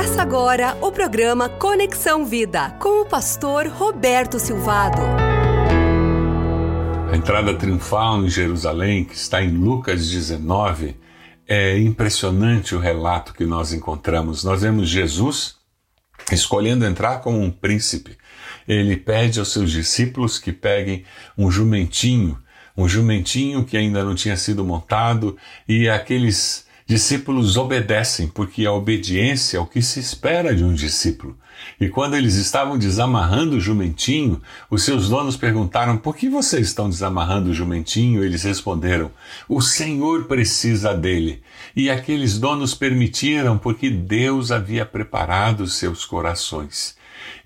[0.00, 4.98] Começa agora o programa Conexão Vida com o pastor Roberto Silvado.
[7.12, 10.96] A entrada triunfal em Jerusalém, que está em Lucas 19,
[11.46, 14.42] é impressionante o relato que nós encontramos.
[14.42, 15.56] Nós vemos Jesus
[16.32, 18.16] escolhendo entrar como um príncipe.
[18.66, 21.04] Ele pede aos seus discípulos que peguem
[21.36, 22.38] um jumentinho,
[22.74, 25.36] um jumentinho que ainda não tinha sido montado,
[25.68, 31.38] e aqueles discípulos obedecem, porque a obediência é o que se espera de um discípulo.
[31.80, 36.90] E quando eles estavam desamarrando o jumentinho, os seus donos perguntaram: Por que vocês estão
[36.90, 38.24] desamarrando o jumentinho?
[38.24, 39.12] Eles responderam:
[39.48, 41.40] O Senhor precisa dele.
[41.76, 46.96] E aqueles donos permitiram, porque Deus havia preparado seus corações.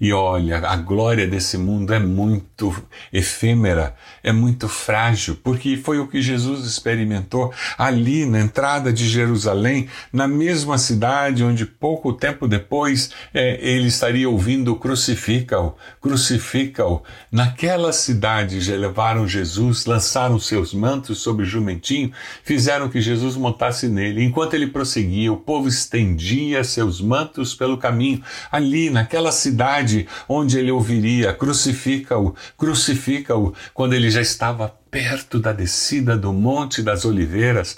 [0.01, 2.75] E olha, a glória desse mundo é muito
[3.13, 9.89] efêmera, é muito frágil, porque foi o que Jesus experimentou ali na entrada de Jerusalém,
[10.13, 17.03] na mesma cidade onde pouco tempo depois é, ele estaria ouvindo crucifica-o, crucifica-o.
[17.31, 24.23] Naquela cidade levaram Jesus, lançaram seus mantos sobre o jumentinho, fizeram que Jesus montasse nele.
[24.23, 28.23] Enquanto ele prosseguia, o povo estendia seus mantos pelo caminho.
[28.51, 35.53] Ali, naquela cidade, cidade onde ele ouviria: crucifica-o, crucifica-o, quando ele já estava perto da
[35.53, 37.77] descida do Monte das Oliveiras,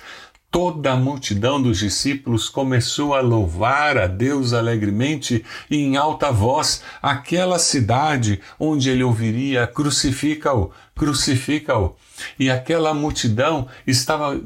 [0.50, 6.82] toda a multidão dos discípulos começou a louvar a Deus alegremente e em alta voz
[7.00, 11.94] aquela cidade onde ele ouviria: crucifica-o, crucifica-o.
[12.38, 14.40] E aquela multidão estava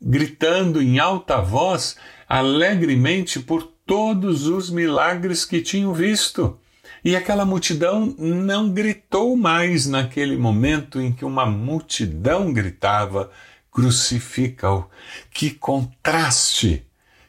[0.00, 1.96] gritando em alta voz,
[2.28, 6.58] alegremente, por todos os milagres que tinham visto.
[7.04, 13.30] E aquela multidão não gritou mais naquele momento em que uma multidão gritava:
[13.70, 14.88] crucifica-o.
[15.30, 16.86] Que contraste,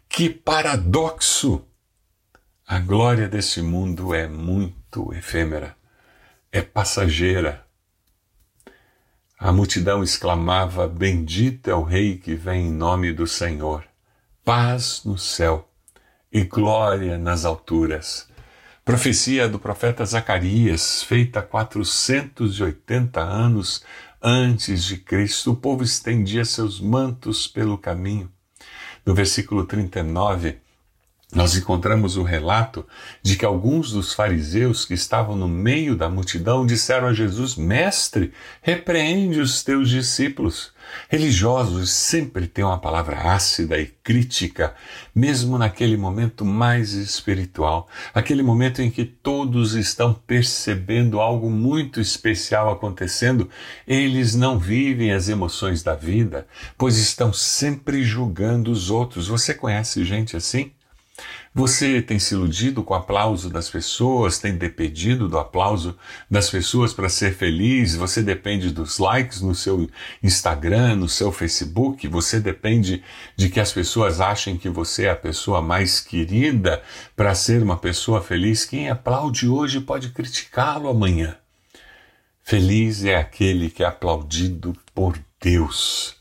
[0.09, 1.63] que paradoxo!
[2.65, 5.75] A glória desse mundo é muito efêmera,
[6.51, 7.65] é passageira.
[9.39, 13.85] A multidão exclamava: Bendito é o Rei que vem em nome do Senhor,
[14.43, 15.69] paz no céu
[16.31, 18.27] e glória nas alturas.
[18.87, 23.83] Profecia do profeta Zacarias, feita 480 anos
[24.21, 28.31] antes de Cristo, o povo estendia seus mantos pelo caminho.
[29.05, 30.61] No versículo 39,
[31.37, 32.83] nós encontramos o relato
[33.21, 38.33] de que alguns dos fariseus que estavam no meio da multidão disseram a Jesus: Mestre,
[38.59, 40.71] repreende os teus discípulos.
[41.07, 44.73] Religiosos sempre têm uma palavra ácida e crítica,
[45.13, 52.71] mesmo naquele momento mais espiritual, aquele momento em que todos estão percebendo algo muito especial
[52.71, 53.47] acontecendo,
[53.85, 59.27] eles não vivem as emoções da vida, pois estão sempre julgando os outros.
[59.27, 60.71] Você conhece gente assim?
[61.57, 65.97] Você tem se iludido com o aplauso das pessoas, tem dependido do aplauso
[66.29, 69.89] das pessoas para ser feliz, você depende dos likes no seu
[70.21, 73.03] Instagram, no seu Facebook, você depende
[73.35, 76.83] de que as pessoas achem que você é a pessoa mais querida
[77.15, 78.63] para ser uma pessoa feliz.
[78.63, 81.35] Quem aplaude hoje pode criticá-lo amanhã.
[82.43, 86.17] Feliz é aquele que é aplaudido por Deus.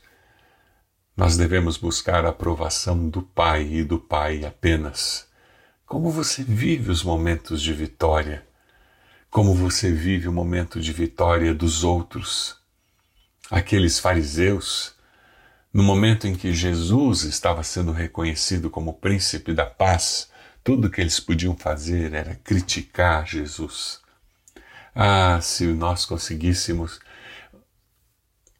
[1.15, 5.26] Nós devemos buscar a aprovação do Pai e do Pai apenas.
[5.87, 8.45] Como você vive os momentos de vitória?
[9.29, 12.57] Como você vive o momento de vitória dos outros?
[13.49, 14.93] Aqueles fariseus,
[15.71, 20.29] no momento em que Jesus estava sendo reconhecido como príncipe da paz,
[20.61, 24.01] tudo que eles podiam fazer era criticar Jesus.
[24.93, 26.99] Ah, se nós conseguíssemos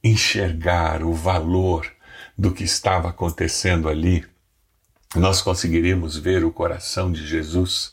[0.01, 1.91] enxergar o valor
[2.37, 4.25] do que estava acontecendo ali,
[5.15, 7.91] nós conseguiríamos ver o coração de Jesus,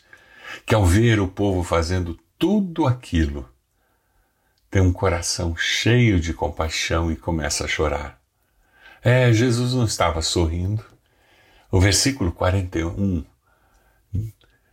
[0.66, 3.48] que ao ver o povo fazendo tudo aquilo,
[4.70, 8.20] tem um coração cheio de compaixão e começa a chorar.
[9.02, 10.84] É, Jesus não estava sorrindo.
[11.70, 13.24] O versículo 41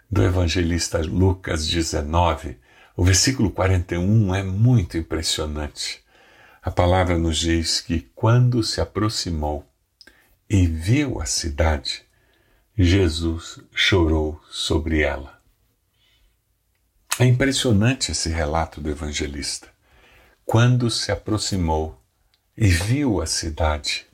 [0.10, 2.58] do evangelista Lucas 19,
[2.98, 6.04] o versículo 41 é muito impressionante.
[6.62, 9.66] A palavra nos diz que quando se aproximou
[10.50, 12.04] e viu a cidade,
[12.84, 15.40] Jesus chorou sobre ela.
[17.20, 19.68] É impressionante esse relato do evangelista.
[20.44, 22.02] Quando se aproximou
[22.58, 24.08] e viu a cidade,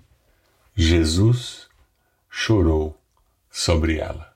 [0.76, 1.70] Jesus
[2.30, 3.02] chorou
[3.50, 4.36] sobre ela.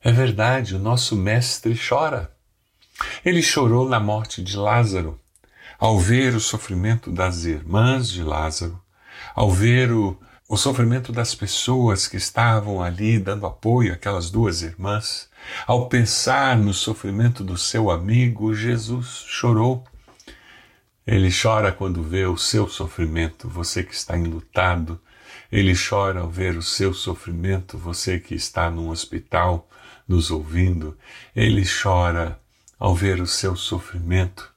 [0.00, 2.36] É verdade, o nosso Mestre chora.
[3.24, 5.20] Ele chorou na morte de Lázaro
[5.78, 8.82] ao ver o sofrimento das irmãs de Lázaro,
[9.36, 15.28] ao ver o o sofrimento das pessoas que estavam ali dando apoio àquelas duas irmãs.
[15.66, 19.84] Ao pensar no sofrimento do seu amigo, Jesus chorou.
[21.04, 25.00] Ele chora quando vê o seu sofrimento, você que está enlutado.
[25.50, 29.68] Ele chora ao ver o seu sofrimento, você que está num hospital
[30.06, 30.96] nos ouvindo.
[31.34, 32.38] Ele chora
[32.78, 34.52] ao ver o seu sofrimento,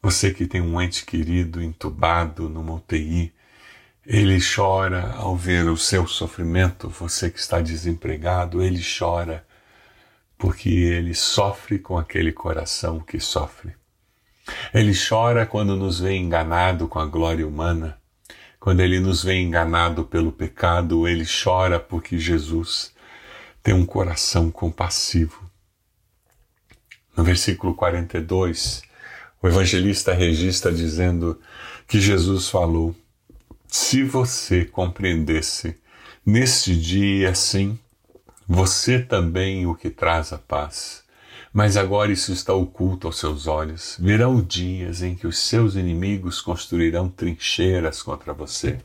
[0.00, 3.32] você que tem um ente querido entubado numa UTI.
[4.08, 9.44] Ele chora ao ver o seu sofrimento, você que está desempregado, ele chora
[10.38, 13.74] porque ele sofre com aquele coração que sofre.
[14.72, 17.98] Ele chora quando nos vê enganado com a glória humana.
[18.60, 22.94] Quando ele nos vê enganado pelo pecado, ele chora porque Jesus
[23.60, 25.50] tem um coração compassivo.
[27.16, 28.82] No versículo 42,
[29.42, 31.40] o evangelista registra dizendo
[31.88, 32.94] que Jesus falou:
[33.68, 35.76] se você compreendesse
[36.24, 37.78] neste dia, sim,
[38.48, 41.04] você também o que traz a paz.
[41.52, 43.96] Mas agora isso está oculto aos seus olhos.
[43.98, 48.78] Virão dias em que os seus inimigos construirão trincheiras contra você,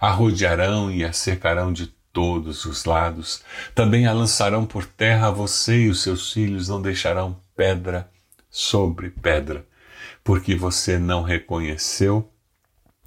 [0.00, 3.42] a rodearão e a cercarão de todos os lados.
[3.74, 8.08] Também a lançarão por terra você e os seus filhos, não deixarão pedra
[8.50, 9.66] sobre pedra,
[10.22, 12.30] porque você não reconheceu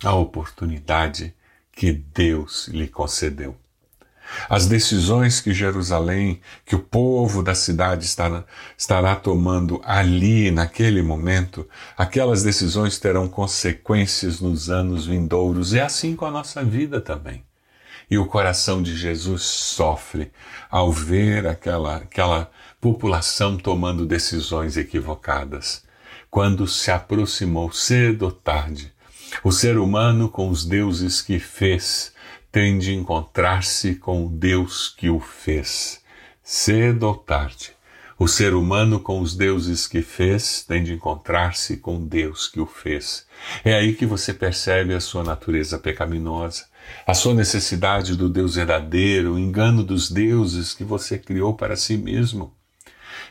[0.04, 1.34] a oportunidade
[1.72, 3.56] que Deus lhe concedeu.
[4.50, 8.44] As decisões que Jerusalém, que o povo da cidade estará,
[8.78, 11.68] estará tomando ali, naquele momento,
[11.98, 15.74] aquelas decisões terão consequências nos anos vindouros.
[15.74, 17.44] É assim com a nossa vida também.
[18.10, 20.32] E o coração de Jesus sofre
[20.70, 25.84] ao ver aquela, aquela população tomando decisões equivocadas.
[26.30, 28.94] Quando se aproximou cedo ou tarde
[29.44, 32.14] o ser humano com os deuses que fez
[32.52, 36.02] tem de encontrar-se com o Deus que o fez.
[36.44, 37.72] Cedo ou tarde,
[38.18, 42.66] o ser humano com os deuses que fez tem de encontrar-se com Deus que o
[42.66, 43.28] fez.
[43.64, 46.66] É aí que você percebe a sua natureza pecaminosa,
[47.06, 51.96] a sua necessidade do Deus verdadeiro, o engano dos deuses que você criou para si
[51.96, 52.57] mesmo.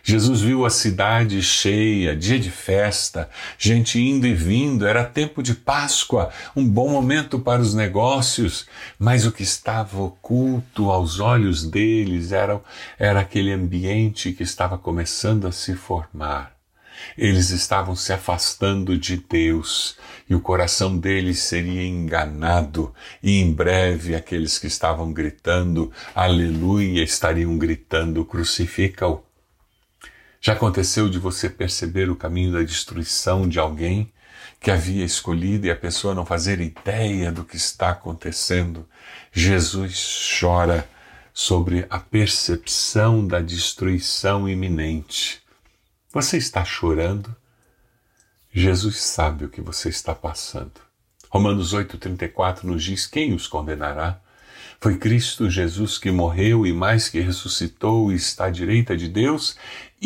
[0.08, 5.52] Jesus viu a cidade cheia, dia de festa, gente indo e vindo, era tempo de
[5.52, 8.68] Páscoa, um bom momento para os negócios,
[9.00, 12.62] mas o que estava oculto aos olhos deles era,
[12.96, 16.54] era aquele ambiente que estava começando a se formar.
[17.18, 19.96] Eles estavam se afastando de Deus
[20.30, 27.58] e o coração deles seria enganado, e em breve aqueles que estavam gritando aleluia estariam
[27.58, 29.25] gritando crucifica-o.
[30.40, 34.12] Já aconteceu de você perceber o caminho da destruição de alguém
[34.60, 38.88] que havia escolhido e a pessoa não fazer ideia do que está acontecendo?
[39.32, 40.88] Jesus chora
[41.32, 45.42] sobre a percepção da destruição iminente.
[46.12, 47.34] Você está chorando?
[48.52, 50.80] Jesus sabe o que você está passando.
[51.28, 54.18] Romanos 8,34 nos diz: Quem os condenará?
[54.80, 59.56] Foi Cristo Jesus que morreu e mais que ressuscitou e está à direita de Deus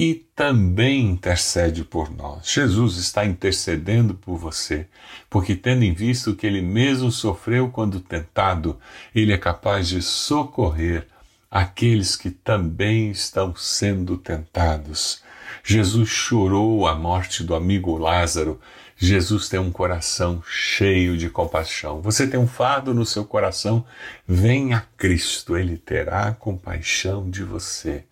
[0.00, 2.50] e também intercede por nós.
[2.50, 4.87] Jesus está intercedendo por você,
[5.29, 8.79] porque tendo em vista que ele mesmo sofreu quando tentado,
[9.14, 11.06] ele é capaz de socorrer
[11.50, 15.23] aqueles que também estão sendo tentados.
[15.62, 18.59] Jesus chorou a morte do amigo Lázaro
[19.02, 22.02] Jesus tem um coração cheio de compaixão.
[22.02, 23.83] Você tem um fardo no seu coração?
[24.28, 28.04] Venha a Cristo, Ele terá compaixão de você.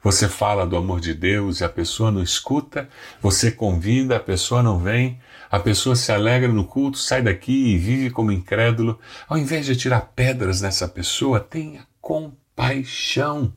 [0.00, 2.88] Você fala do amor de Deus e a pessoa não escuta,
[3.20, 5.18] você convida, a pessoa não vem,
[5.50, 8.96] a pessoa se alegra no culto, sai daqui e vive como incrédulo.
[9.28, 13.52] Ao invés de tirar pedras nessa pessoa, tenha compaixão.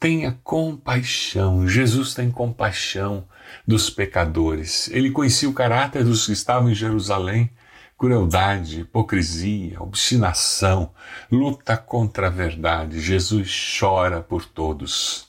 [0.00, 1.68] Tenha compaixão.
[1.68, 3.28] Jesus tem compaixão
[3.66, 4.88] dos pecadores.
[4.92, 7.50] Ele conhecia o caráter dos que estavam em Jerusalém.
[7.98, 10.90] Crueldade, hipocrisia, obstinação,
[11.30, 13.00] luta contra a verdade.
[13.00, 15.28] Jesus chora por todos.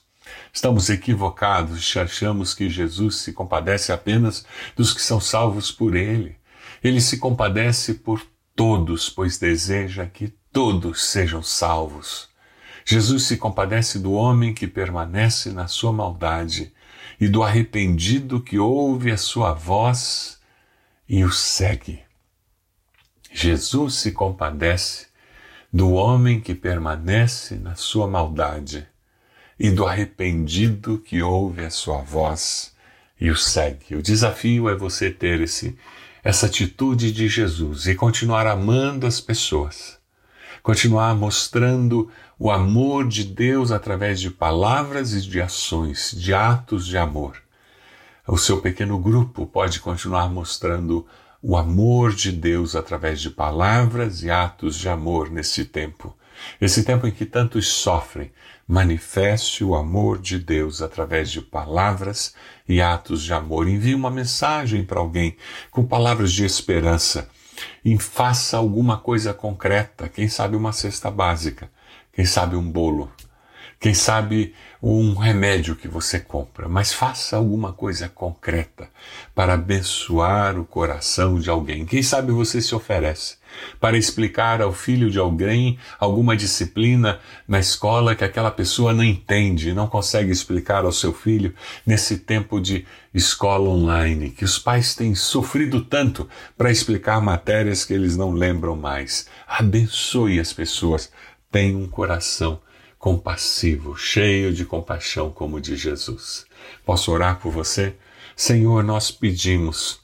[0.51, 6.35] Estamos equivocados se achamos que Jesus se compadece apenas dos que são salvos por Ele.
[6.83, 8.21] Ele se compadece por
[8.55, 12.29] todos, pois deseja que todos sejam salvos.
[12.85, 16.73] Jesus se compadece do homem que permanece na sua maldade
[17.19, 20.39] e do arrependido que ouve a sua voz
[21.07, 22.01] e o segue.
[23.31, 25.07] Jesus se compadece
[25.71, 28.87] do homem que permanece na sua maldade
[29.59, 32.75] e do arrependido que ouve a sua voz
[33.19, 33.95] e o segue.
[33.95, 35.77] O desafio é você ter esse
[36.23, 39.99] essa atitude de Jesus e continuar amando as pessoas,
[40.63, 46.97] continuar mostrando o amor de Deus através de palavras e de ações, de atos de
[46.97, 47.35] amor.
[48.25, 51.05] O seu pequeno grupo pode continuar mostrando
[51.41, 56.15] o amor de Deus através de palavras e atos de amor nesse tempo.
[56.61, 58.31] Esse tempo em que tantos sofrem,
[58.65, 62.33] manifeste o amor de Deus através de palavras
[62.67, 63.67] e atos de amor.
[63.67, 65.35] Envie uma mensagem para alguém
[65.69, 67.29] com palavras de esperança.
[67.83, 71.69] E faça alguma coisa concreta, quem sabe uma cesta básica,
[72.11, 73.11] quem sabe um bolo,
[73.79, 78.89] quem sabe um remédio que você compra, mas faça alguma coisa concreta
[79.33, 81.85] para abençoar o coração de alguém.
[81.85, 83.37] Quem sabe você se oferece
[83.79, 89.73] para explicar ao filho de alguém alguma disciplina na escola que aquela pessoa não entende,
[89.73, 95.15] não consegue explicar ao seu filho nesse tempo de escola online, que os pais têm
[95.15, 99.27] sofrido tanto para explicar matérias que eles não lembram mais.
[99.47, 101.09] Abençoe as pessoas.
[101.49, 102.59] Tenha um coração
[103.03, 106.45] compassivo, cheio de compaixão como de Jesus.
[106.85, 107.97] Posso orar por você?
[108.33, 109.99] Senhor, nós pedimos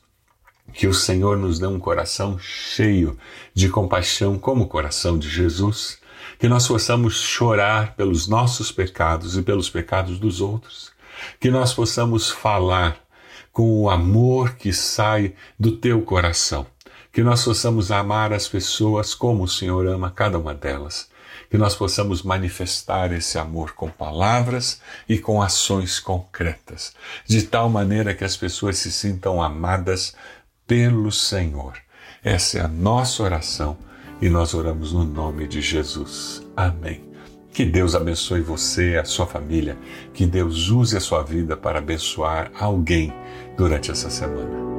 [0.74, 3.18] que o Senhor nos dê um coração cheio
[3.54, 5.98] de compaixão como o coração de Jesus,
[6.38, 10.92] que nós possamos chorar pelos nossos pecados e pelos pecados dos outros,
[11.40, 13.02] que nós possamos falar
[13.54, 16.68] com o amor que sai do teu coração,
[17.12, 21.10] que nós possamos amar as pessoas como o Senhor ama cada uma delas
[21.50, 26.94] que nós possamos manifestar esse amor com palavras e com ações concretas,
[27.26, 30.16] de tal maneira que as pessoas se sintam amadas
[30.68, 31.74] pelo Senhor.
[32.24, 33.78] Essa é a nossa oração
[34.22, 36.44] e nós oramos no nome de Jesus.
[36.56, 37.10] Amém.
[37.52, 39.78] Que Deus abençoe você, a sua família,
[40.14, 43.12] que Deus use a sua vida para abençoar alguém
[43.58, 44.79] durante essa semana.